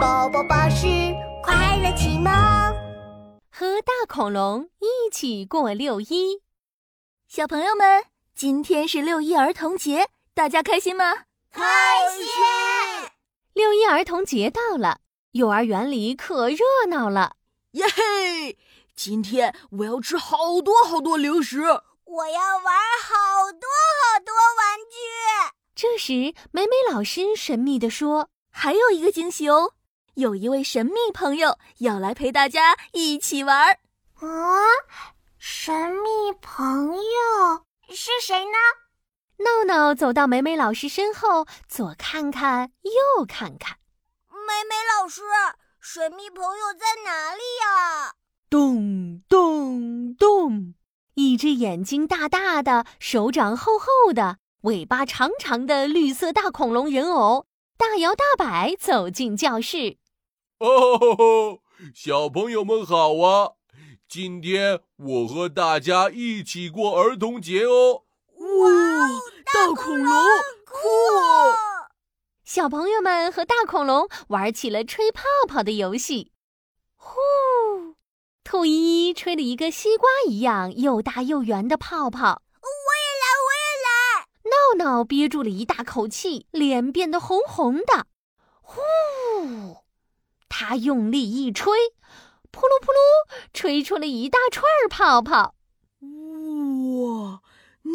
[0.00, 0.86] 宝宝巴士
[1.42, 2.32] 快乐启蒙，
[3.50, 6.40] 和大恐龙一起过六一。
[7.28, 11.24] 小朋友们，今天是六一儿童节，大家开心吗？
[11.52, 13.10] 开心！
[13.52, 15.00] 六一儿童节到了，
[15.32, 17.36] 幼儿园里可热闹了。
[17.72, 18.56] 耶嘿！
[18.96, 25.54] 今天我要吃好多好多零食，我要玩好多好多玩具。
[25.74, 29.74] 这时，美美老师神秘地说：“还有一个惊喜哦，
[30.20, 33.78] 有一位神秘朋友要来陪大家一起玩儿。”
[34.20, 34.60] 啊，
[35.38, 38.58] 神秘朋友是谁呢？
[39.38, 43.78] 闹闹走到美美老师身后，左看看，右看看。
[44.28, 45.22] 美美老师，
[45.80, 48.12] 神秘朋友在哪里呀？
[48.50, 50.74] 咚咚咚！
[51.14, 57.46] 一只眼睛大大的、手掌厚厚的、尾巴长长的绿色大恐龙人偶，
[57.78, 59.96] 大摇大摆走进教室。
[60.60, 61.60] 哦，
[61.94, 63.52] 小朋友们好啊！
[64.06, 68.02] 今天我和大家一起过儿童节哦。
[68.36, 68.70] 哇，
[69.46, 70.14] 大恐龙，
[70.66, 71.54] 酷哦！
[72.44, 76.32] 小朋友们和大恐龙玩起了吹泡泡的游戏。
[76.96, 77.16] 呼！
[78.44, 82.42] 兔依依吹了一个西瓜一样又大又圆的泡泡。
[82.60, 82.68] 我
[83.00, 84.84] 也来，我也来！
[84.84, 88.06] 闹闹憋住了一大口气，脸变得红红的。
[88.60, 88.82] 呼！
[90.50, 91.72] 他用力一吹，
[92.50, 95.54] 扑噜扑噜，吹出了一大串泡泡。
[96.00, 97.40] 哇，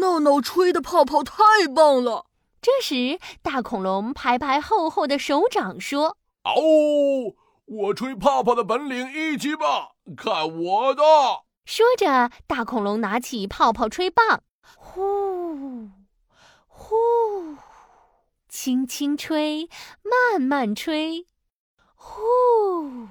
[0.00, 1.42] 闹闹吹的泡泡太
[1.74, 2.26] 棒了！
[2.60, 11.02] 这时，大恐龙拍拍厚厚的手掌说：“哦，我吹泡泡的本领一级棒，看我的！”
[11.64, 14.42] 说着，大恐龙拿起泡泡吹棒，
[14.76, 15.88] 呼
[16.68, 17.56] 呼，
[18.48, 19.68] 轻轻吹，
[20.02, 21.26] 慢慢吹，
[22.04, 23.06] 呼，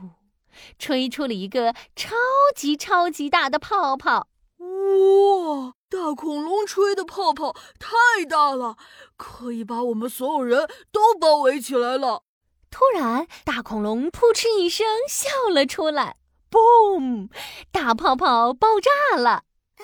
[0.78, 2.14] 吹出了一个超
[2.53, 4.28] 级超级大的泡泡。
[4.58, 8.75] 哇，大恐龙吹的泡泡太大了，
[9.16, 12.24] 可以把我们所有人都包围起来了。
[12.69, 16.18] 突然，大恐龙扑哧一声笑了出来
[16.52, 17.29] ，，boom！！
[17.72, 19.44] 大泡泡爆炸了。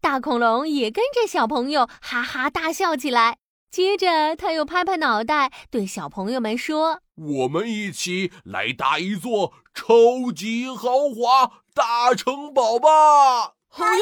[0.00, 3.38] 大恐龙也跟着小朋友哈哈大笑起来。
[3.70, 14.00] 接着，他又拍拍脑袋，对小朋友们说：“我们一起来搭一座超级豪华大城堡吧！”好耶！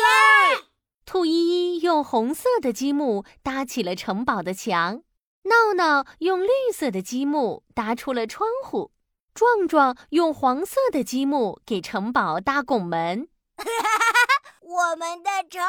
[1.05, 5.03] 兔依依用红色的积木搭起了城堡的墙，
[5.45, 8.93] 闹闹用绿色的积木搭出了窗户，
[9.35, 13.29] 壮壮用黄色的积木给城堡搭拱门。
[14.63, 15.61] 我们的超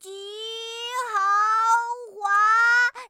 [0.00, 0.10] 级
[1.10, 1.20] 豪
[2.12, 2.28] 华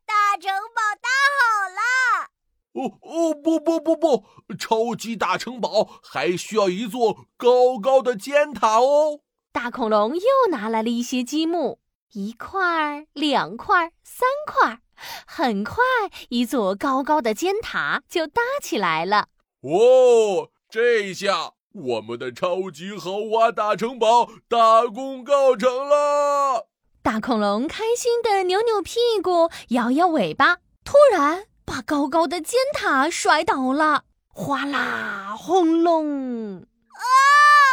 [0.07, 1.09] 大城堡搭
[1.41, 2.31] 好了！
[2.75, 4.25] 哦哦不不不不，
[4.59, 9.21] 超级大城堡还需要一座高高的尖塔哦！
[9.53, 11.79] 大恐龙又拿来了一些积木，
[12.15, 14.79] 一块、两块、三块，
[15.27, 15.85] 很快，
[16.31, 19.29] 一座高高的尖塔就搭起来了。
[19.61, 26.67] 哦，这下我们的超级豪华大城堡大功告成了！
[27.03, 36.07] 大恐龙开心的扭扭屁股，摇摇尾巴，突然把高高的尖塔摔倒了，哗啦轰隆！
[36.07, 37.05] 啊，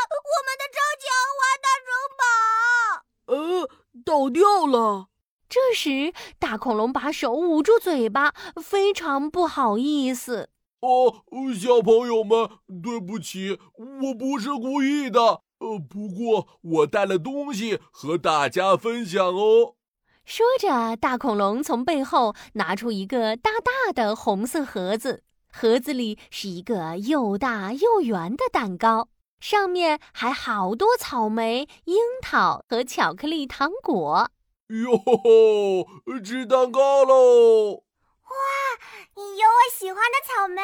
[0.09, 2.25] 我们的超级豪华大城堡，
[3.35, 3.69] 呃，
[4.03, 5.09] 倒掉了。
[5.47, 10.50] 这时，大恐龙把手捂住嘴巴，非常不好意思。
[10.79, 11.23] 哦，
[11.53, 12.50] 小朋友们，
[12.81, 15.19] 对不起，我不是故意的。
[15.59, 19.75] 呃，不过我带了东西和大家分享哦。
[20.26, 29.09] 说着，大恐龙从背后拿出一个大大的红色盒子，盒子里是一个又大又圆的蛋糕，
[29.40, 34.30] 上面还好多草莓、樱桃和巧克力糖果。
[34.68, 37.74] 哟吼，吃蛋糕喽！
[37.74, 38.38] 哇，
[39.16, 40.62] 有我喜欢的草莓，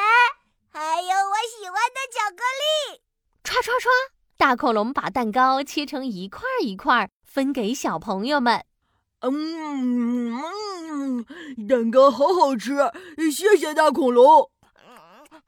[0.69, 3.01] 还有我喜欢的巧克力。
[3.43, 3.89] 唰唰唰，
[4.37, 8.63] 大恐龙把蛋糕切成一块一块，分给小朋友们。
[9.21, 11.25] 嗯嗯，
[11.67, 12.75] 蛋糕好好吃，
[13.31, 14.51] 谢谢大恐龙。
[14.61, 14.95] 嗯
[15.31, 15.41] 嗯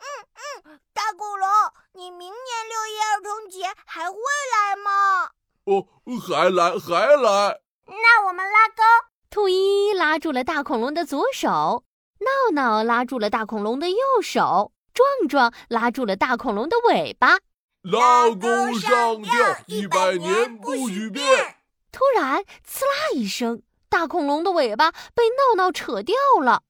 [0.66, 1.48] 嗯，大恐龙，
[1.94, 2.34] 你明年
[2.68, 5.30] 六一儿童节还会来吗？
[5.66, 5.86] 哦，
[6.20, 7.60] 还来还来。
[7.86, 8.84] 那我们拉钩。
[9.30, 11.84] 兔依依拉住了大恐龙的左手，
[12.20, 17.38] 闹闹拉住了大恐龙的右手，壮壮拉住了大恐龙的尾巴。
[17.84, 19.32] 拉钩上吊，
[19.68, 21.58] 一百年不许变。
[21.92, 26.64] 突然，刺啦一声，大恐龙的尾巴被闹闹扯掉了。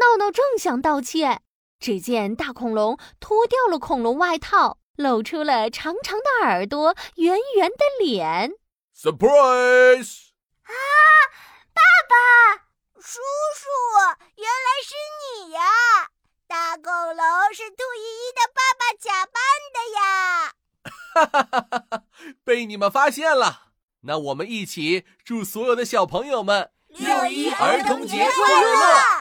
[0.00, 1.42] 闹闹正想道歉，
[1.78, 8.52] 只见大恐龙脱掉了恐龙外套，露出了长长的耳朵、圆圆的脸。
[8.94, 10.30] Surprise！
[10.62, 10.72] 啊，
[11.72, 12.64] 爸爸，
[13.00, 13.20] 叔
[13.54, 13.68] 叔，
[14.36, 14.94] 原来是
[15.44, 15.60] 你呀！
[16.48, 19.34] 大恐龙是兔依依的爸爸假扮
[19.74, 20.52] 的呀！
[21.14, 22.04] 哈哈哈哈哈！
[22.44, 23.65] 被你们发现了，
[24.06, 29.15] 那我们一起祝所有的小朋友们六一儿童节快乐！